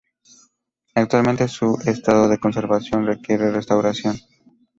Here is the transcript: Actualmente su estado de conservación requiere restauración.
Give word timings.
Actualmente 0.95 1.47
su 1.47 1.77
estado 1.85 2.27
de 2.27 2.39
conservación 2.39 3.05
requiere 3.05 3.51
restauración. 3.51 4.17